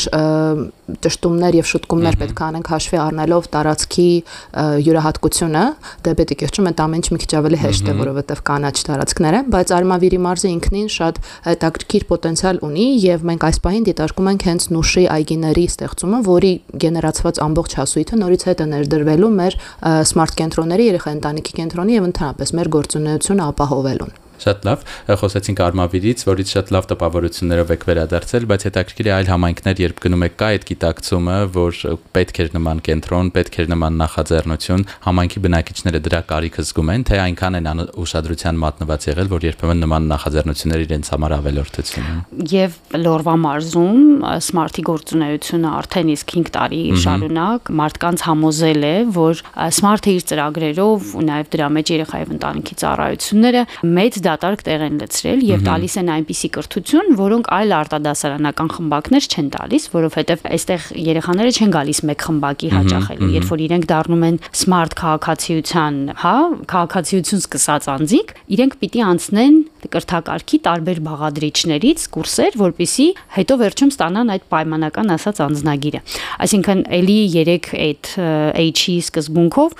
ճշտումներ 1.09 1.59
եւ 1.59 1.67
շուտկումներ 1.69 2.19
պետք 2.23 2.39
է 2.39 2.45
անենք 2.49 2.71
հաշվի 2.73 2.99
առնելով 3.03 3.49
տարածքի 3.55 4.09
յուրահատկությունը, 4.89 5.65
դեպետի 6.09 6.39
կիրճում 6.43 6.69
այդ 6.69 6.83
ամեն 6.85 6.99
ինչ 6.99 7.09
մի 7.15 7.19
քիչ 7.23 7.33
ավելի 7.39 7.59
հեշտ 7.63 7.89
է, 7.89 7.95
որովհետև 7.99 8.41
կանաչ 8.49 8.75
տարածքներ 8.89 9.37
են, 9.39 9.51
բայց 9.55 9.73
Արմավիրի 9.79 10.19
մարզը 10.25 10.49
ինքնին 10.55 10.89
շատ 10.95 11.21
հետաքրքիր 11.47 12.07
պոտենցիալ 12.09 12.61
ունի 12.69 12.87
եւ 13.05 13.27
մենք 13.29 13.47
այս 13.49 13.61
պահին 13.65 13.87
դիտարկում 13.89 14.31
ենք 14.33 14.47
հենց 14.49 14.67
Նուշի 14.75 15.05
այգիների 15.15 15.58
կենտրոնների 15.59 15.67
ստեղծումը, 15.73 16.19
որի 16.27 16.53
գեներացված 16.83 17.41
ամբողջ 17.43 17.75
հասույթը 17.79 18.19
նորից 18.23 18.47
հետ 18.49 18.63
է 18.63 18.67
ներդրվելու 18.73 19.33
մեր 19.39 19.59
սմարթ 20.13 20.39
կենտրոնների, 20.39 20.89
երեխա 20.93 21.15
ընտանիքի 21.19 21.59
կենտրոնի 21.59 21.99
եւ 21.99 22.09
ընդհանրապես 22.13 22.55
մեր 22.59 22.73
գործունեությունը 22.79 23.47
ապահովելուն։ 23.49 24.28
Շատ 24.39 24.67
լավ, 24.69 24.85
խոսեցինք 25.23 25.63
Արմավիրից, 25.69 26.25
որից 26.29 26.53
շատ 26.55 26.73
լավ 26.75 26.89
տպավորություններով 26.93 27.73
եք 27.75 27.87
վերադարձել, 27.89 28.47
բայց 28.49 28.67
հետաքրքիր 28.69 29.09
է 29.09 29.13
այլ 29.19 29.31
համայնքներ, 29.33 29.83
երբ 29.83 30.03
գնում 30.05 30.25
եք 30.29 30.37
կա 30.39 30.49
այդ 30.49 30.67
գիտակցումը, 30.69 31.39
որ 31.59 31.81
պետք 32.19 32.41
էր 32.45 32.51
նման 32.59 32.83
կենտրոն, 32.89 33.31
պետք 33.39 33.59
էր 33.59 33.71
նման 33.73 33.99
նախաձեռնություն, 34.03 34.85
համայնքի 35.09 35.43
բնակիչները 35.49 36.03
դրա 36.09 36.21
կարիքը 36.29 36.65
զգում 36.69 36.93
են, 36.95 37.07
թե 37.09 37.21
այնքան 37.25 37.59
են 37.59 37.83
ուշադրության 37.99 38.61
մատնված 38.63 39.09
եղել, 39.09 39.31
որ 39.33 39.47
երբեմն 39.49 39.83
նման 39.85 40.09
նախաձեռնությունները 40.13 40.87
իրենց 40.89 41.11
համար 41.15 41.35
ավելորդություն 41.39 42.09
են։ 42.09 42.21
Եվ 42.53 42.77
Լորվա 42.99 43.35
մարզում 43.43 44.03
սմարթի 44.49 44.85
գործունեությունը 44.89 45.73
արդեն 45.79 46.13
իսկ 46.15 46.35
5 46.39 46.53
տարի 46.59 46.83
շարունակ 47.05 47.71
մարդկանց 47.79 48.25
համոզել 48.29 48.87
է, 48.89 48.95
որ 49.19 49.43
սմարթը 49.79 50.15
իր 50.19 50.27
ծրագրերով 50.29 51.13
ու 51.19 51.25
նաև 51.29 51.51
դրա 51.55 51.69
մեջ 51.79 51.93
երեխայի 51.95 52.29
ընտանիքի 52.39 52.79
ծառայությունները 52.83 53.63
մեծ 53.99 54.19
դատարկ 54.29 54.65
տեղ 54.69 54.85
են 54.89 54.99
լցրել 55.03 55.43
եւ 55.49 55.65
տալիս 55.69 55.95
են 55.99 56.11
այնպիսի 56.15 56.51
կրթություն, 56.59 57.09
որոնք 57.19 57.51
այլ 57.59 57.75
արտադասարանական 57.79 58.71
խմբակներ 58.77 59.29
չեն 59.29 59.49
տալիս, 59.57 59.89
որովհետեւ 59.95 60.47
այստեղ 60.59 60.87
երեխաները 61.09 61.55
չեն 61.59 61.75
գալիս 61.79 62.01
մեկ 62.09 62.27
խմբակի 62.29 62.71
հաճախելու, 62.77 63.31
երբ 63.39 63.49
որ 63.49 63.65
իրենք 63.69 63.89
դառնում 63.93 64.27
են 64.29 64.39
smart 64.63 64.97
քաղաքացիության, 64.99 65.99
հա, 66.23 66.37
քաղաքացիություն 66.73 67.43
սկսած 67.45 67.89
անձիկ, 67.99 68.35
իրենք 68.59 68.79
պիտի 68.83 69.05
անցնեն 69.09 69.59
կրթակարգի 69.93 70.59
տարբեր 70.67 71.01
բաղադրիչներից 71.09 72.07
կուրսեր, 72.15 72.59
որpիսի 72.59 73.07
հետո 73.39 73.59
վերջում 73.63 73.93
ստանան 73.95 74.33
այդ 74.35 74.45
պայմանական 74.53 75.13
ասած 75.15 75.41
անձնագիրը։ 75.49 76.01
Այսինքն 76.49 76.83
ելի 76.99 77.19
3 77.35 77.69
այդ 77.79 78.11
H-ի 78.59 78.97
սկզբունքով 79.09 79.77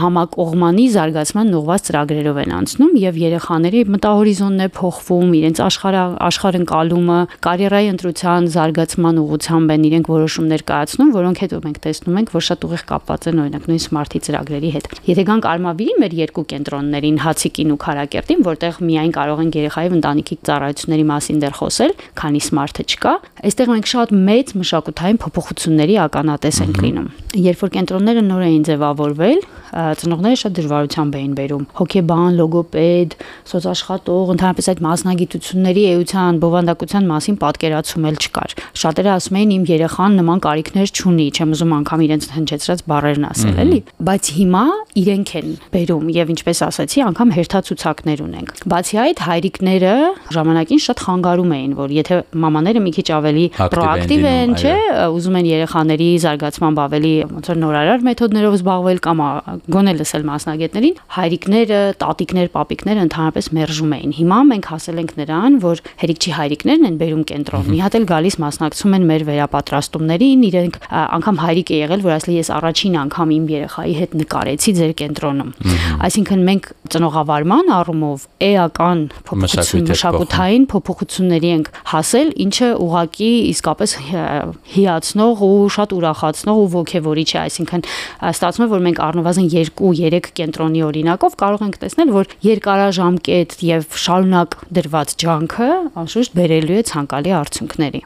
համակողմանի 0.00 0.86
զարգացման 0.94 1.54
ուղղված 1.60 1.86
ծրագրերով 1.90 2.40
են 2.44 2.54
անցնում 2.60 2.92
եւ 3.00 3.20
երեխաների 3.20 3.80
մտահորիզոնն 3.94 4.64
է 4.64 4.68
փոխվում, 4.76 5.34
իրենց 5.40 5.62
աշխարհ 5.66 5.98
աշխարհընկալումը, 6.30 7.18
կարիերայի 7.46 7.90
ընտրության 7.94 8.48
զարգացման 8.54 9.20
ուղղությամբ 9.20 9.74
են 9.74 9.86
իրենք 9.90 10.10
որոշումներ 10.10 10.64
կայացնում, 10.70 11.10
որոնք 11.16 11.42
հետո 11.44 11.60
մենք 11.66 11.78
տեսնում 11.86 12.18
ենք, 12.20 12.32
որ 12.34 12.44
շատ 12.50 12.66
ուղիղ 12.70 12.84
կապված 12.90 13.28
են 13.30 13.40
օրինակ 13.44 13.64
նույն 13.70 13.82
սմարթի 13.86 14.20
ծրագրերի 14.26 14.70
հետ։ 14.76 14.88
Եթե 15.10 15.24
գանք 15.30 15.48
Արմավիրի 15.50 15.94
մեր 16.00 16.16
երկու 16.20 16.44
կենտրոններին 16.50 17.20
Հացիկին 17.24 17.70
ու 17.70 17.80
Խարակերտին, 17.80 18.44
որտեղ 18.50 18.80
միայն 18.90 19.12
կարող 19.16 19.29
կարող 19.30 19.42
ենք 19.46 19.58
երեխայի 19.60 19.90
ընտանիքի 20.00 20.36
ծառայությունների 20.50 21.06
մասին 21.10 21.40
դեռ 21.44 21.54
խոսել, 21.60 21.92
քանի 22.18 22.40
սմարթը 22.50 22.84
չկա։ 22.90 23.14
Այստեղ 23.50 23.70
մենք 23.70 23.90
շատ 23.90 24.14
մեծ 24.30 24.52
մշակութային 24.60 25.20
փոփոխությունների 25.24 25.96
ականատես 26.10 26.60
ենք 26.66 26.80
լինում։ 26.84 27.08
Երբ 27.40 27.60
որ 27.60 27.72
կենտրոնները 27.78 28.22
նոր 28.26 28.44
էին 28.50 28.64
ձևավորվել, 28.70 29.40
ծնողները 29.70 30.38
շատ 30.40 30.54
դժվարությամբ 30.58 31.16
էին 31.20 31.34
բերում։ 31.38 31.64
Հոկեբան, 31.78 32.38
լոգոպեդ, 32.40 33.12
սոցաշխատող, 33.50 34.32
ընդհանրապես 34.34 34.68
այդ 34.70 34.80
մասնագիտությունների 34.86 35.84
էության, 35.90 36.40
բովանդակության 36.42 37.06
մասին 37.10 37.36
պատկերացում 37.44 38.08
էլ 38.10 38.18
չկար։ 38.20 38.56
Շատերը 38.82 39.12
ասում 39.14 39.38
էին 39.40 39.54
իմ 39.54 39.64
երեխան 39.70 40.18
նման 40.20 40.42
կարիքներ 40.50 40.90
չունի, 40.90 41.26
չեմ 41.38 41.54
ուզում 41.54 41.74
անգամ 41.78 42.04
իրենց 42.10 42.26
հնչեցրած 42.34 42.82
բառերն 42.90 43.28
ասել, 43.30 43.60
էլի։ 43.62 43.80
Բայց 44.10 44.32
հիմա 44.40 44.64
իրենք 45.00 45.34
են 45.40 45.54
բերում 45.70 46.10
եւ 46.18 46.34
ինչպես 46.34 46.62
ասացի, 46.66 47.04
անգամ 47.10 47.34
հերթացուցակներ 47.38 48.24
ունենք։ 48.26 48.52
Բացի 48.74 49.00
այդ, 49.06 49.19
այդ 49.20 49.26
հայրիկները 49.28 49.92
ժամանակին 50.32 50.80
շատ 50.80 51.00
խանգարում 51.04 51.50
էին, 51.56 51.72
որ 51.76 51.92
եթե 51.92 52.16
մամաները 52.40 52.80
մի 52.84 52.92
քիչ 52.96 53.06
ավելի 53.16 53.44
պրոակտիվ 53.58 54.24
են, 54.30 54.54
չէ, 54.56 54.74
ուզում 55.16 55.36
են 55.40 55.48
երեխաների 55.50 56.08
զարգացմամբ 56.24 56.80
ավելի 56.84 57.12
ոնց 57.30 57.50
որ 57.50 57.58
նորարար 57.60 58.04
մեթոդներով 58.08 58.56
զբաղվել 58.60 59.00
կամ 59.04 59.22
գոնե 59.76 59.94
լսել 60.00 60.24
մասնագետներին, 60.30 60.96
հայրիկները, 61.20 61.80
տատիկներ, 62.00 62.48
պապիկները 62.56 63.04
ընդհանրապես 63.10 63.50
մերժում 63.60 63.94
էին։ 64.00 64.14
Հիմա 64.20 64.38
մենք 64.50 64.70
հասել 64.70 65.00
ենք 65.00 65.12
նրան, 65.20 65.58
որ 65.60 65.82
հերիքչի 66.00 66.34
հայրիկներն 66.40 66.88
են 66.90 66.98
բերում 67.00 67.24
կենտրոն։ 67.30 67.70
Մի 67.70 67.80
հատ 67.84 67.98
էլ 68.00 68.06
գալիս 68.10 68.36
մասնակցում 68.40 68.96
են 69.00 69.06
մեր 69.10 69.24
վերապատրաստումներին, 69.30 70.44
իրենք 70.50 70.80
անգամ 71.20 71.40
հայրիկ 71.44 71.70
է 71.70 71.80
եղել, 71.80 72.04
որ 72.06 72.14
ասել 72.16 72.34
ես 72.40 72.50
առաջին 72.60 72.98
անգամ 73.00 73.34
իմ 73.36 73.44
երեխայի 73.50 73.94
հետ 74.00 74.16
նկարեցի 74.20 74.74
ձեր 74.80 74.94
կենտրոնում։ 75.00 75.50
Այսինքն 76.10 76.44
մենք 76.50 76.70
ծնողավարման 76.90 77.72
առումով 77.80 78.26
էական 78.50 79.09
փոփոխություն 79.30 79.86
մշակութային 79.90 80.66
փոփոխությունների 80.70 81.50
ենք 81.54 81.70
հասել, 81.92 82.32
ինչը 82.44 82.68
ուղակի 82.84 83.30
իսկապես 83.50 83.94
հիացնող 84.74 85.42
ու 85.50 85.68
շատ 85.76 85.94
ուրախացնող 86.00 86.60
ու 86.60 86.68
ողջևորիչ 86.76 87.28
է, 87.30 87.38
այսինքն 87.40 87.84
ստացվում 88.30 88.66
է, 88.66 88.70
որ 88.70 88.84
մենք 88.86 89.02
առնվազն 89.10 89.50
2-3 89.56 90.30
կենտրոնի 90.40 90.84
օրինակով 90.90 91.36
կարող 91.40 91.66
ենք 91.66 91.80
տեսնել, 91.84 92.14
որ 92.20 92.34
երկարաժամկետ 92.50 93.56
եւ 93.70 94.00
շարունակ 94.04 94.58
դրված 94.80 95.16
ջանքը 95.24 95.70
անշուշտ 96.04 96.36
բերելու 96.40 96.80
է 96.80 96.86
ցանկալի 96.90 97.36
արդյունքների։ 97.40 98.02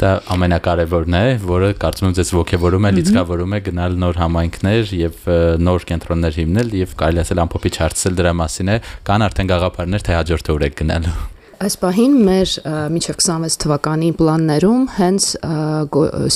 Դա 0.00 0.10
ամենակարևորն 0.34 1.16
է, 1.16 1.24
որը 1.46 1.70
կարծում 1.82 2.08
եմ 2.10 2.16
ձեզ 2.18 2.32
ողջևորում 2.36 2.88
է, 2.88 2.90
լիցքավորում 2.96 3.54
է 3.56 3.60
գնալ 3.70 3.96
նոր 4.02 4.20
համայնքներ 4.22 4.92
եւ 4.96 5.30
նոր 5.66 5.86
կենտրոններ 5.92 6.36
հիմնել 6.42 6.74
եւ 6.82 6.92
կարելի 7.00 7.22
ասել 7.22 7.42
ամփոփիչ 7.46 7.74
հարցել 7.80 8.20
դրա 8.20 8.34
մասին 8.42 8.74
է, 8.76 8.76
կան 9.08 9.26
արդեն 9.30 9.50
գաղափարներ 9.54 10.06
թե 10.06 10.20
հաջորդ 10.20 10.52
օրը 10.56 10.70
գնալու։ 10.82 11.16
Այս 11.56 11.74
պահին 11.80 12.16
մեր 12.26 12.50
միջև 12.92 13.16
26 13.24 13.54
թվականի 13.62 14.08
պլաններում 14.18 14.82
հենց 14.98 15.28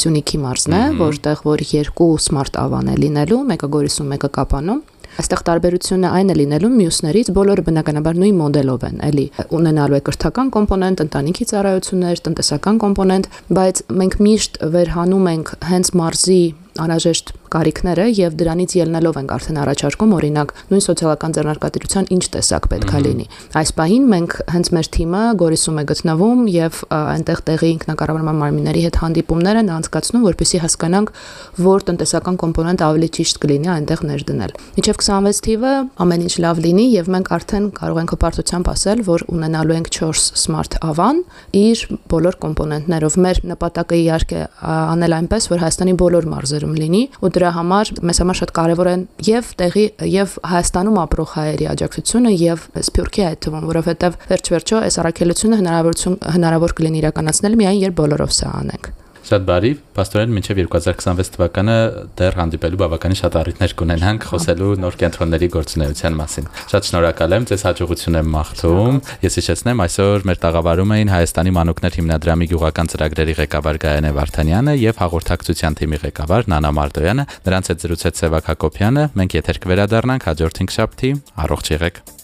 Սյունիքի 0.01 0.39
մարզն 0.47 0.77
է, 0.79 0.81
որտեղ 0.97 1.43
որ 1.45 1.65
երկու 1.75 2.09
սմարտ 2.25 2.57
ավան 2.63 2.89
է 2.89 2.95
լինելու, 3.03 3.41
մեկը 3.51 3.69
Գորիսում, 3.75 4.09
մեկը 4.15 4.31
Կապանում։ 4.39 4.81
Այստեղ 5.21 5.41
տարբերությունը 5.47 6.11
այն 6.17 6.33
է 6.33 6.35
լինելու 6.39 6.71
մյուսներից, 6.77 7.31
բոլորը 7.37 7.65
բնականաբար 7.67 8.21
նույն 8.21 8.39
մոդելով 8.41 8.87
են, 8.89 9.01
էլի 9.11 9.25
ունենալու 9.59 9.99
է 9.99 10.03
կրթական 10.07 10.53
կոմպոնենտ, 10.55 11.03
ընտանիքի 11.05 11.47
ծառայություններ, 11.51 12.23
տնտեսական 12.31 12.81
կոմպոնենտ, 12.85 13.29
բայց 13.61 13.83
մենք 14.01 14.17
միշտ 14.25 14.59
վերհանում 14.77 15.29
ենք 15.35 15.53
հենց 15.71 15.93
մարզի 16.01 16.41
անհրաժեշտ 16.81 17.35
կարիքները 17.55 18.07
եւ 18.17 18.37
դրանից 18.41 18.75
ելնելով 18.81 19.19
ենք 19.21 19.35
արդեն 19.37 19.59
առաջարկում 19.61 20.15
օրինակ 20.21 20.55
նույն 20.71 20.85
սոցիալական 20.87 21.35
ձեռնարկատիրության 21.37 22.09
ինչ 22.15 22.25
տեսակ 22.35 22.69
պետքա 22.71 23.01
լինի 23.07 23.27
այս 23.61 23.73
պահին 23.81 24.05
մենք 24.11 24.37
հենց 24.55 24.71
մեր 24.77 24.89
թիմը 24.97 25.23
Գորիսում 25.41 25.81
է 25.81 25.85
գտնվում 25.91 26.41
եւ 26.55 26.81
այնտեղ 27.01 27.43
տեղի 27.51 27.71
ինքնակառավարման 27.75 28.41
մարմինների 28.41 28.85
հետ 28.87 28.99
հանդիպումներ 29.01 29.61
են 29.61 29.73
անցկացնում 29.81 30.25
որպեսզի 30.31 30.61
հասկանանք 30.65 31.13
որ 31.61 31.87
տնտեսական 31.91 32.39
կոմպոնենտ 32.41 32.85
ավելի 32.87 33.09
ճիշտ 33.21 33.41
կլինի 33.45 33.71
այնտեղ 33.75 34.05
ներդնել 34.11 34.55
միջև 34.81 35.01
26 35.01 35.43
թիվը 35.47 35.75
ամեն 36.05 36.25
ինչ 36.27 36.35
լավ 36.45 36.61
լինի 36.65 36.87
եւ 36.91 37.11
մենք 37.15 37.31
արդեն 37.37 37.67
կարող 37.81 38.01
ենք 38.01 38.15
հպարտությամբ 38.15 38.71
ասել 38.71 39.03
որ 39.11 39.25
ունենալու 39.35 39.77
ենք 39.81 39.91
4 39.97 40.23
smart 40.41 40.77
avan 40.85 41.23
իր 41.61 41.85
բոլոր 42.11 42.39
կոմպոնենտներով 42.45 43.19
մեր 43.25 43.41
նպատակը 43.51 44.01
իհարկե 44.01 44.43
անել 44.71 45.17
այնպես 45.21 45.49
որ 45.51 45.63
Հայաստանի 45.65 45.95
բոլոր 46.01 46.29
մարզերում 46.31 46.75
լինի 46.81 47.03
ու 47.21 47.33
դրա 47.41 47.51
համար 47.57 47.93
մեզ 48.11 48.21
համար 48.23 48.39
շատ 48.41 48.55
կարևոր 48.61 48.91
են 48.91 49.05
եւ 49.27 49.51
տեղի 49.61 49.85
եւ 50.13 50.37
Հայաստանում 50.51 51.01
ապրող 51.05 51.35
հայերի 51.41 51.69
աջակցությունը 51.75 52.33
եւ 52.37 52.67
Սփյուռքի 52.91 53.27
այդ 53.31 53.43
թվում, 53.47 53.69
որովհետեւ 53.71 54.19
վերջ-վերջո 54.31 54.83
այս 54.87 55.01
առաքելությունը 55.05 55.61
հնարավորություն 55.65 56.19
հնարավոր 56.37 56.77
կլինի 56.81 57.01
իրականացնել 57.05 57.61
միայն 57.61 57.85
երբ 57.89 58.01
բոլորով 58.01 58.37
սա 58.41 58.53
անենք։ 58.61 58.93
Շատ 59.21 59.43
բարի, 59.47 59.71
աստորեն 60.01 60.31
մինչև 60.33 60.59
2026 60.65 61.31
թվականը 61.35 61.75
դեռ 62.19 62.37
հանդիպելու 62.41 62.79
բավականին 62.81 63.19
շատ 63.21 63.35
առիթներ 63.41 63.75
կունենանք 63.81 64.27
խոսելու 64.31 64.71
նոր 64.81 64.97
կենտրոնների 65.03 65.49
գործունեության 65.55 66.17
մասին։ 66.21 66.49
Շատ 66.73 66.89
շնորհակալ 66.89 67.37
եմ, 67.37 67.47
ձեզ 67.51 67.65
հաջողություն 67.69 68.19
եմ 68.21 68.31
մաղթում։ 68.35 69.01
Ես 69.27 69.39
հիշեցնեմ, 69.41 69.83
այսօր 69.85 70.27
մեր 70.31 70.41
տաղավարում 70.45 70.95
էին 70.97 71.13
Հայաստանի 71.15 71.55
մանուկներ 71.61 71.99
հիմնադրամի 72.01 72.49
գյուղական 72.51 72.91
ծրագրերի 72.95 73.35
ղեկավար 73.41 73.81
Գայանե 73.85 74.15
Վարդանյանը 74.21 74.77
եւ 74.81 75.03
հաղորդակցության 75.05 75.79
թիմի 75.81 76.01
ղեկավար 76.07 76.49
Նանա 76.55 76.73
Մարդոյանը։ 76.81 77.27
Նրանց 77.51 77.71
հետ 77.75 77.85
զրուցեց 77.85 78.25
Սևակ 78.25 78.51
Հակոբյանը։ 78.55 79.05
Մենք 79.21 79.37
եթեր 79.41 79.61
կվերադառնանք 79.67 80.31
հաջորդ 80.31 80.65
5 80.65 80.81
շաբթի։ 80.81 81.13
Առողջ 81.45 81.77
եղեք։ 81.77 82.20